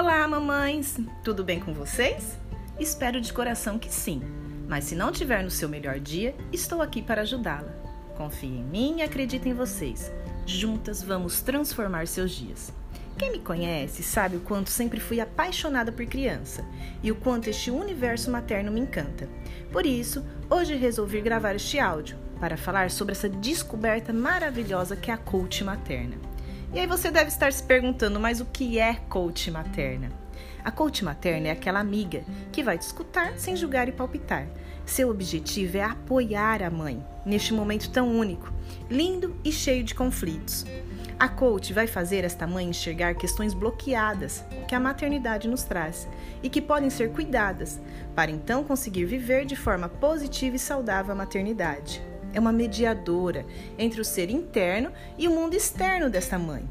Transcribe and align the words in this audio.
Olá, 0.00 0.28
mamães! 0.28 0.96
Tudo 1.24 1.42
bem 1.42 1.58
com 1.58 1.74
vocês? 1.74 2.38
Espero 2.78 3.20
de 3.20 3.32
coração 3.32 3.80
que 3.80 3.92
sim, 3.92 4.22
mas 4.68 4.84
se 4.84 4.94
não 4.94 5.10
tiver 5.10 5.42
no 5.42 5.50
seu 5.50 5.68
melhor 5.68 5.98
dia, 5.98 6.36
estou 6.52 6.80
aqui 6.80 7.02
para 7.02 7.22
ajudá-la. 7.22 7.72
Confie 8.16 8.46
em 8.46 8.62
mim 8.62 8.98
e 8.98 9.02
acredite 9.02 9.48
em 9.48 9.54
vocês. 9.54 10.12
Juntas 10.46 11.02
vamos 11.02 11.40
transformar 11.40 12.06
seus 12.06 12.30
dias. 12.30 12.72
Quem 13.18 13.32
me 13.32 13.40
conhece 13.40 14.04
sabe 14.04 14.36
o 14.36 14.40
quanto 14.40 14.70
sempre 14.70 15.00
fui 15.00 15.20
apaixonada 15.20 15.90
por 15.90 16.06
criança 16.06 16.64
e 17.02 17.10
o 17.10 17.16
quanto 17.16 17.50
este 17.50 17.68
universo 17.68 18.30
materno 18.30 18.70
me 18.70 18.78
encanta. 18.78 19.28
Por 19.72 19.84
isso, 19.84 20.24
hoje 20.48 20.76
resolvi 20.76 21.20
gravar 21.20 21.56
este 21.56 21.80
áudio 21.80 22.16
para 22.38 22.56
falar 22.56 22.92
sobre 22.92 23.14
essa 23.14 23.28
descoberta 23.28 24.12
maravilhosa 24.12 24.94
que 24.94 25.10
é 25.10 25.14
a 25.14 25.18
coach 25.18 25.64
materna. 25.64 26.37
E 26.70 26.78
aí 26.78 26.86
você 26.86 27.10
deve 27.10 27.28
estar 27.28 27.50
se 27.50 27.62
perguntando, 27.62 28.20
mas 28.20 28.40
o 28.40 28.44
que 28.44 28.78
é 28.78 28.94
coach 29.08 29.50
materna? 29.50 30.10
A 30.62 30.70
coach 30.70 31.02
materna 31.02 31.48
é 31.48 31.50
aquela 31.50 31.80
amiga 31.80 32.22
que 32.52 32.62
vai 32.62 32.76
te 32.76 32.82
escutar 32.82 33.38
sem 33.38 33.56
julgar 33.56 33.88
e 33.88 33.92
palpitar. 33.92 34.46
Seu 34.84 35.08
objetivo 35.08 35.78
é 35.78 35.82
apoiar 35.82 36.62
a 36.62 36.68
mãe 36.68 37.02
neste 37.24 37.54
momento 37.54 37.90
tão 37.90 38.10
único, 38.10 38.52
lindo 38.90 39.34
e 39.42 39.50
cheio 39.50 39.82
de 39.82 39.94
conflitos. 39.94 40.66
A 41.18 41.26
coach 41.26 41.72
vai 41.72 41.86
fazer 41.86 42.22
esta 42.22 42.46
mãe 42.46 42.68
enxergar 42.68 43.14
questões 43.14 43.54
bloqueadas 43.54 44.44
que 44.68 44.74
a 44.74 44.80
maternidade 44.80 45.48
nos 45.48 45.64
traz 45.64 46.06
e 46.42 46.50
que 46.50 46.60
podem 46.60 46.90
ser 46.90 47.12
cuidadas, 47.12 47.80
para 48.14 48.30
então 48.30 48.62
conseguir 48.62 49.06
viver 49.06 49.46
de 49.46 49.56
forma 49.56 49.88
positiva 49.88 50.56
e 50.56 50.58
saudável 50.58 51.12
a 51.12 51.16
maternidade 51.16 52.02
é 52.32 52.40
uma 52.40 52.52
mediadora 52.52 53.44
entre 53.78 54.00
o 54.00 54.04
ser 54.04 54.30
interno 54.30 54.92
e 55.16 55.26
o 55.28 55.30
mundo 55.30 55.54
externo 55.54 56.10
desta 56.10 56.38
mãe. 56.38 56.68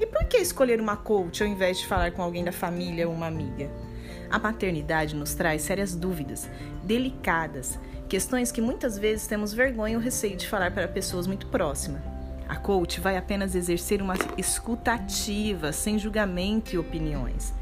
E 0.00 0.06
por 0.06 0.24
que 0.24 0.38
escolher 0.38 0.80
uma 0.80 0.96
coach 0.96 1.42
ao 1.42 1.48
invés 1.48 1.78
de 1.78 1.86
falar 1.86 2.12
com 2.12 2.22
alguém 2.22 2.42
da 2.42 2.52
família 2.52 3.08
ou 3.08 3.14
uma 3.14 3.26
amiga? 3.26 3.70
A 4.30 4.38
maternidade 4.38 5.14
nos 5.14 5.34
traz 5.34 5.62
sérias 5.62 5.94
dúvidas, 5.94 6.50
delicadas, 6.82 7.78
questões 8.08 8.50
que 8.50 8.60
muitas 8.60 8.98
vezes 8.98 9.26
temos 9.26 9.52
vergonha 9.52 9.96
ou 9.96 10.02
receio 10.02 10.36
de 10.36 10.48
falar 10.48 10.72
para 10.72 10.88
pessoas 10.88 11.26
muito 11.26 11.46
próximas. 11.46 12.02
A 12.48 12.56
coach 12.56 13.00
vai 13.00 13.16
apenas 13.16 13.54
exercer 13.54 14.02
uma 14.02 14.14
escutativa, 14.36 15.72
sem 15.72 15.98
julgamento 15.98 16.74
e 16.74 16.78
opiniões. 16.78 17.54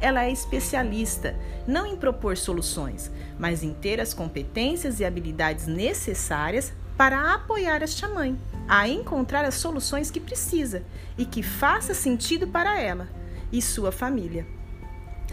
Ela 0.00 0.24
é 0.24 0.30
especialista 0.30 1.36
não 1.66 1.86
em 1.86 1.96
propor 1.96 2.36
soluções, 2.36 3.10
mas 3.38 3.62
em 3.62 3.74
ter 3.74 4.00
as 4.00 4.14
competências 4.14 4.98
e 4.98 5.04
habilidades 5.04 5.66
necessárias 5.66 6.72
para 7.00 7.32
apoiar 7.32 7.82
esta 7.82 8.06
mãe 8.06 8.38
a 8.68 8.86
encontrar 8.86 9.42
as 9.46 9.54
soluções 9.54 10.10
que 10.10 10.20
precisa 10.20 10.82
e 11.16 11.24
que 11.24 11.42
faça 11.42 11.94
sentido 11.94 12.46
para 12.46 12.78
ela 12.78 13.08
e 13.50 13.62
sua 13.62 13.90
família. 13.90 14.46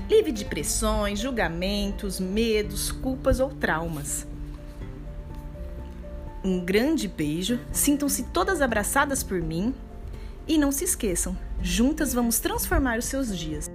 Livre 0.10 0.32
de 0.32 0.46
pressões, 0.46 1.20
julgamentos, 1.20 2.22
medos, 2.22 2.90
culpas 2.90 3.42
ou 3.42 3.50
traumas. 3.50 4.26
Um 6.42 6.64
grande 6.64 7.06
beijo, 7.06 7.60
sintam-se 7.74 8.24
todas 8.24 8.62
abraçadas 8.62 9.22
por 9.22 9.42
mim 9.42 9.76
e 10.48 10.58
não 10.58 10.72
se 10.72 10.86
esqueçam, 10.86 11.38
juntas 11.62 12.14
vamos 12.14 12.40
transformar 12.40 12.98
os 12.98 13.04
seus 13.04 13.38
dias. 13.38 13.70